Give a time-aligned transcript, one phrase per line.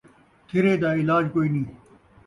[0.47, 1.63] تھِرے دا علاج کوئنی